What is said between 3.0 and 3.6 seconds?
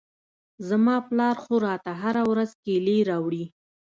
راوړي.